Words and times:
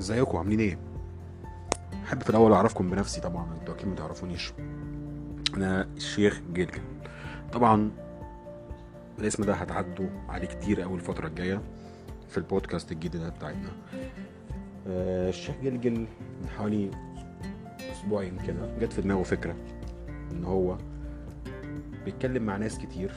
ازيكم؟ 0.00 0.38
عاملين 0.38 0.60
إيه؟ 0.60 0.78
احب 2.04 2.22
في 2.22 2.30
الأول 2.30 2.52
اعرفكم 2.52 2.90
بنفسي 2.90 3.20
طبعا 3.20 3.46
أنتوا 3.60 3.74
أكيد 3.74 3.88
ما 3.88 3.94
تعرفونيش. 3.94 4.52
أنا 5.56 5.82
الشيخ 5.96 6.40
جلجل. 6.52 6.80
طبعا 7.52 7.90
الاسم 9.18 9.44
ده 9.44 9.54
هتعدوا 9.54 10.08
عليه 10.28 10.46
كتير 10.46 10.80
قوي 10.82 10.94
الفترة 10.94 11.26
الجاية 11.26 11.62
في 12.28 12.38
البودكاست 12.38 12.92
الجديد 12.92 13.22
بتاعتنا. 13.22 13.70
آه، 14.88 15.28
الشيخ 15.28 15.54
جلجل 15.62 16.00
من 16.42 16.48
حوالي 16.58 16.90
أسبوعين 17.92 18.38
كده 18.46 18.76
جت 18.80 18.92
في 18.92 19.02
دماغه 19.02 19.22
فكرة 19.22 19.56
إن 20.32 20.44
هو 20.44 20.78
بيتكلم 22.04 22.42
مع 22.42 22.56
ناس 22.56 22.78
كتير 22.78 23.12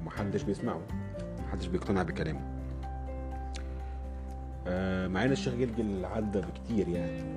ومحدش 0.00 0.42
بيسمعه 0.42 0.80
محدش 1.46 1.66
بيقتنع 1.66 2.02
بكلامه. 2.02 2.55
آه، 4.66 5.08
مع 5.08 5.24
إن 5.24 5.32
الشيخ 5.32 5.54
جلجل 5.54 6.04
عدى 6.04 6.40
بكتير 6.40 6.88
يعني. 6.88 7.36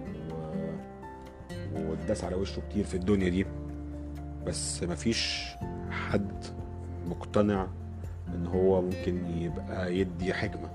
واتداس 1.75 2.23
على 2.23 2.35
وشه 2.35 2.61
كتير 2.69 2.85
في 2.85 2.95
الدنيا 2.95 3.29
دي. 3.29 3.45
بس 4.45 4.83
مفيش 4.83 5.45
حد 5.91 6.45
مقتنع 7.07 7.67
إن 8.27 8.47
هو 8.47 8.81
ممكن 8.81 9.25
يبقى 9.25 9.95
يدي 9.97 10.33
حكمة. 10.33 10.69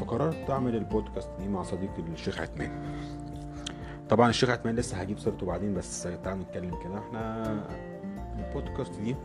فقررت 0.00 0.50
أعمل 0.50 0.76
البودكاست 0.76 1.28
دي 1.38 1.48
مع 1.48 1.62
صديقي 1.62 2.02
الشيخ 2.12 2.40
عثمان. 2.40 2.70
طبعا 4.10 4.30
الشيخ 4.30 4.50
عثمان 4.50 4.74
لسه 4.74 4.96
هجيب 4.96 5.18
سيرته 5.18 5.46
بعدين 5.46 5.74
بس 5.74 6.02
تعالوا 6.24 6.42
نتكلم 6.42 6.70
كده. 6.84 6.98
إحنا 6.98 7.44
البودكاست 8.38 9.00
دي 9.00 9.16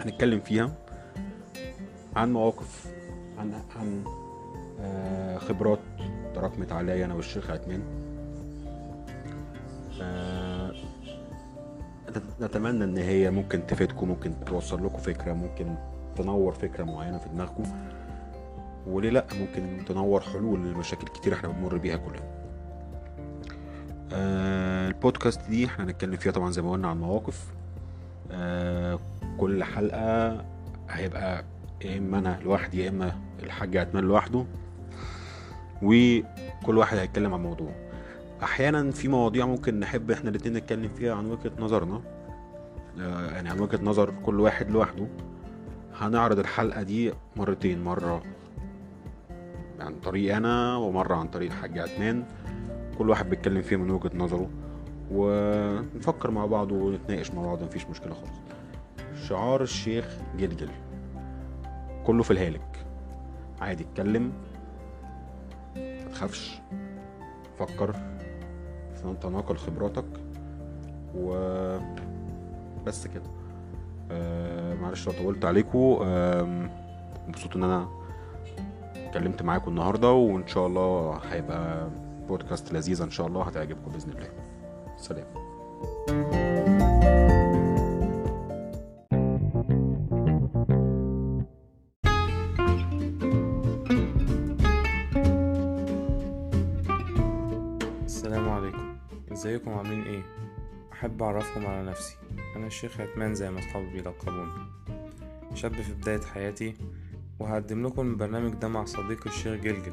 هنتكلم 0.00 0.40
فيها 0.40 0.70
عن 2.16 2.32
مواقف 2.32 2.94
عن 3.38 3.52
عن 3.76 4.04
خبرات 5.38 5.78
تراكمت 6.34 6.72
عليا 6.72 7.04
أنا 7.04 7.14
والشيخ 7.14 7.50
عثمان. 7.50 7.82
آه، 10.02 10.72
نت- 12.10 12.42
نتمنى 12.42 12.84
إن 12.84 12.96
هي 12.98 13.30
ممكن 13.30 13.66
تفيدكم 13.66 14.08
ممكن 14.08 14.32
توصل 14.46 14.86
لكم 14.86 14.98
فكرة 14.98 15.32
ممكن 15.32 15.74
تنور 16.16 16.52
فكرة 16.52 16.84
معينة 16.84 17.18
في 17.18 17.28
دماغكم. 17.28 17.62
وليه 18.86 19.10
لأ 19.10 19.26
ممكن 19.40 19.84
تنور 19.84 20.20
حلول 20.20 20.72
لمشاكل 20.72 21.06
كتير 21.06 21.34
إحنا 21.34 21.48
بنمر 21.48 21.76
بيها 21.76 21.96
كلنا. 21.96 22.34
آه، 24.12 24.88
البودكاست 24.88 25.48
دي 25.48 25.66
إحنا 25.66 25.84
هنتكلم 25.84 26.16
فيها 26.16 26.32
طبعا 26.32 26.50
زي 26.50 26.62
ما 26.62 26.72
قلنا 26.72 26.88
عن 26.88 27.00
مواقف. 27.00 27.46
آه، 28.32 28.98
كل 29.38 29.64
حلقة 29.64 30.44
هيبقى 30.90 31.44
يا 31.84 31.98
إما 31.98 32.18
أنا 32.18 32.38
لوحدي 32.44 32.84
يا 32.84 32.88
إما 32.88 33.12
الحاج 33.42 33.76
عثمان 33.76 34.04
لوحده. 34.04 34.44
وكل 35.82 36.78
واحد 36.78 36.96
هيتكلم 36.98 37.34
عن 37.34 37.42
موضوع. 37.42 37.72
أحيانا 38.42 38.90
في 38.90 39.08
مواضيع 39.08 39.46
ممكن 39.46 39.80
نحب 39.80 40.10
إحنا 40.10 40.30
الاتنين 40.30 40.56
نتكلم 40.56 40.88
فيها 40.88 41.14
عن 41.14 41.30
وجهة 41.30 41.52
نظرنا. 41.58 42.00
آه، 43.00 43.30
يعني 43.30 43.48
عن 43.48 43.60
وجهة 43.60 43.80
نظر 43.82 44.14
كل 44.26 44.40
واحد 44.40 44.70
لوحده. 44.70 45.06
هنعرض 45.96 46.38
الحلقة 46.38 46.82
دي 46.82 47.12
مرتين 47.36 47.84
مرة 47.84 48.22
عن 49.80 49.94
طريق 50.00 50.36
أنا 50.36 50.76
ومرة 50.76 51.14
عن 51.14 51.28
طريق 51.28 51.50
الحاج 51.50 51.78
عثمان. 51.78 52.24
كل 52.98 53.10
واحد 53.10 53.30
بيتكلم 53.30 53.62
فيها 53.62 53.78
من 53.78 53.90
وجهة 53.90 54.10
نظره. 54.14 54.50
ونفكر 55.10 56.30
مع 56.30 56.46
بعض 56.46 56.72
ونتناقش 56.72 57.30
مع 57.30 57.42
بعض 57.42 57.62
مفيش 57.62 57.86
مشكلة 57.86 58.14
خالص. 58.14 58.38
شعار 59.28 59.62
الشيخ 59.62 60.18
جلجل. 60.38 60.68
كله 62.06 62.22
في 62.22 62.30
الهالك. 62.30 62.86
عادي 63.60 63.84
اتكلم. 63.84 64.32
متخافش 65.76 66.60
فكر. 67.58 67.94
تناقل 69.22 69.56
خبراتك. 69.56 70.04
و 71.16 71.34
بس 72.86 73.06
كده. 73.06 73.22
آه 74.10 74.74
معلش 74.74 75.06
لو 75.06 75.12
طولت 75.12 75.44
عليكم 75.44 75.98
مبسوط 77.28 77.56
إن 77.56 77.62
أنا 77.62 77.88
اتكلمت 78.96 79.42
معاكم 79.42 79.70
النهارده 79.70 80.12
وإن 80.12 80.46
شاء 80.46 80.66
الله 80.66 81.20
هيبقى 81.30 81.88
بودكاست 82.28 82.72
لذيذ 82.72 83.02
إن 83.02 83.10
شاء 83.10 83.26
الله 83.26 83.42
هتعجبكم 83.42 83.90
بإذن 83.92 84.10
الله. 84.10 84.28
سلام. 84.96 85.26
السلام 86.08 86.53
ازيكم؟ 99.44 99.72
عاملين 99.72 100.02
إيه؟ 100.02 100.22
احب 100.92 101.22
اعرفكم 101.22 101.66
على 101.66 101.82
نفسي. 101.90 102.16
أنا 102.56 102.66
الشيخ 102.66 103.00
عثمان 103.00 103.34
زي 103.34 103.50
ما 103.50 103.58
اصحابي 103.58 103.86
بيلقبوني. 103.86 104.50
شاب 105.54 105.74
في 105.74 105.92
بداية 105.92 106.20
حياتي 106.20 106.74
وهقدم 107.38 107.86
لكم 107.86 108.10
البرنامج 108.10 108.54
ده 108.54 108.68
مع 108.68 108.84
صديقي 108.84 109.26
الشيخ 109.26 109.60
جلجل. 109.60 109.92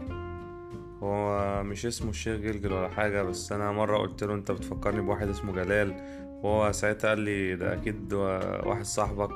هو 1.04 1.64
مش 1.64 1.86
اسمه 1.86 2.10
الشيخ 2.10 2.40
جلجل 2.40 2.74
ولا 2.74 2.90
حاجة 2.90 3.24
بس 3.24 3.52
أنا 3.52 3.72
مرة 3.72 3.98
قلت 3.98 4.24
له 4.24 4.34
أنت 4.34 4.52
بتفكرني 4.52 5.02
بواحد 5.02 5.28
اسمه 5.30 5.54
جلال. 5.54 5.96
وهو 6.44 6.72
ساعتها 6.72 7.10
قال 7.10 7.20
لي 7.20 7.56
ده 7.56 7.74
أكيد 7.74 8.14
واحد 8.14 8.86
صاحبك. 8.86 9.36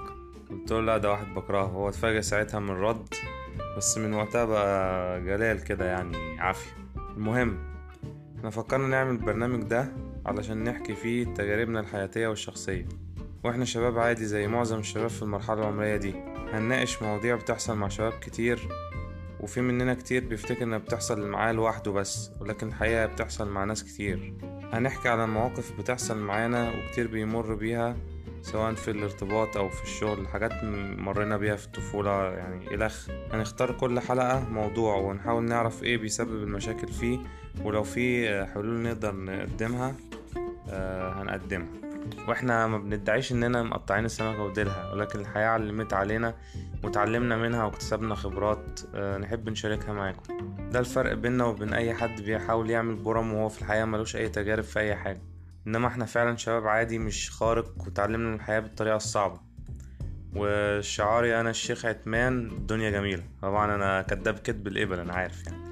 قلت 0.50 0.72
له 0.72 0.82
لا 0.82 0.98
ده 0.98 1.12
واحد 1.12 1.34
بكرهه. 1.34 1.66
هو 1.66 1.90
اتفاجئ 1.90 2.22
ساعتها 2.22 2.60
من 2.60 2.70
الرد 2.70 3.14
بس 3.78 3.98
من 3.98 4.14
وقتها 4.14 4.46
بقى 4.46 5.22
جلال 5.22 5.64
كده 5.64 5.86
يعني 5.86 6.40
عافية. 6.40 6.72
المهم 7.18 7.75
إحنا 8.46 8.62
فكرنا 8.64 8.88
نعمل 8.88 9.12
البرنامج 9.12 9.64
ده 9.64 9.88
علشان 10.26 10.64
نحكي 10.64 10.96
فيه 10.96 11.26
تجاربنا 11.26 11.80
الحياتية 11.80 12.28
والشخصية. 12.28 12.86
وإحنا 13.44 13.66
شباب 13.66 14.00
عادي 14.00 14.26
زي 14.26 14.48
معظم 14.48 14.80
الشباب 14.80 15.10
في 15.10 15.22
المرحلة 15.22 15.60
العمرية 15.62 15.96
دي. 15.96 16.14
هنناقش 16.54 17.02
مواضيع 17.02 17.36
بتحصل 17.36 17.76
مع 17.78 17.88
شباب 17.88 18.12
كتير 18.12 18.70
وفي 19.40 19.62
مننا 19.62 19.94
كتير 19.94 20.26
بيفتكر 20.28 20.64
إنها 20.64 20.78
بتحصل 20.78 21.28
معاه 21.28 21.52
لوحده 21.52 21.92
بس 21.92 22.32
ولكن 22.42 22.68
الحقيقة 22.68 23.06
بتحصل 23.06 23.50
مع 23.50 23.64
ناس 23.64 23.84
كتير. 23.84 24.34
هنحكي 24.74 25.10
على 25.10 25.28
مواقف 25.28 25.80
بتحصل 25.80 26.18
معانا 26.18 26.72
وكتير 26.72 27.08
بيمر 27.08 27.56
بيها 27.56 27.98
سواء 28.46 28.74
في 28.74 28.92
الارتباط 28.92 29.58
أو 29.58 29.70
في 29.70 29.84
الشغل 29.84 30.28
حاجات 30.28 30.52
مرينا 30.98 31.38
بيها 31.38 31.56
في 31.56 31.66
الطفولة 31.66 32.24
يعني 32.24 32.76
الخ 32.76 33.10
هنختار 33.34 33.72
كل 33.72 34.00
حلقة 34.00 34.50
موضوع 34.50 34.96
ونحاول 34.96 35.44
نعرف 35.44 35.84
إيه 35.84 35.98
بيسبب 35.98 36.44
المشاكل 36.44 36.88
فيه 36.88 37.20
ولو 37.64 37.84
في 37.84 38.28
حلول 38.46 38.84
نقدر 38.84 39.16
نقدمها 39.16 39.96
آه، 40.70 41.22
هنقدمها. 41.22 41.68
وإحنا 42.28 42.68
ما 42.68 42.78
بندعيش 42.78 43.32
إننا 43.32 43.64
مقطعين 43.64 44.06
السمكة 44.06 44.42
وديلها 44.44 44.94
ولكن 44.94 45.20
الحياة 45.20 45.48
علمت 45.48 45.94
علينا 45.94 46.34
وتعلمنا 46.84 47.38
منها 47.38 47.64
واكتسبنا 47.64 48.16
خبرات 48.16 48.80
آه، 48.96 49.18
نحب 49.18 49.50
نشاركها 49.50 49.94
معاكم. 49.94 50.22
ده 50.72 50.80
الفرق 50.80 51.14
بيننا 51.14 51.46
وبين 51.46 51.74
أي 51.74 51.94
حد 51.94 52.22
بيحاول 52.22 52.70
يعمل 52.70 52.96
برم 52.96 53.34
وهو 53.34 53.50
في 53.50 53.62
الحياة 53.62 53.86
ملوش 53.86 54.16
أي 54.16 54.30
تجارب 54.30 54.64
في 54.64 54.80
أي 54.80 54.96
حاجة. 54.96 55.22
إنما 55.68 55.88
إحنا 55.88 56.06
فعلا 56.06 56.38
شباب 56.38 56.68
عادي 56.68 57.00
مش 57.00 57.32
خارق 57.32 57.88
وتعلمنا 57.88 58.30
من 58.30 58.36
الحياة 58.36 58.60
بالطريقة 58.60 58.96
الصعبة. 58.96 59.40
وشعاري 60.36 61.40
أنا 61.40 61.50
الشيخ 61.50 61.86
عثمان 61.86 62.48
الدنيا 62.48 62.90
جميلة. 62.90 63.24
طبعا 63.42 63.76
أنا 63.76 64.02
كداب 64.02 64.40
كدب 64.40 64.68
الإبل 64.68 65.00
أنا 65.00 65.14
عارف 65.14 65.46
يعني. 65.48 65.64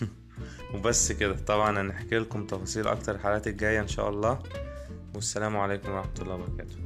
وبس 0.74 1.12
كده. 1.12 1.36
طبعا 1.36 1.80
هنحكي 1.80 2.18
لكم 2.18 2.46
تفاصيل 2.46 2.88
أكتر 2.88 3.14
الحلقات 3.14 3.46
الجاية 3.46 3.80
إن 3.80 3.88
شاء 3.88 4.08
الله. 4.08 4.38
والسلام 5.14 5.56
عليكم 5.56 5.92
ورحمة 5.92 6.14
الله 6.22 6.34
وبركاته. 6.34 6.76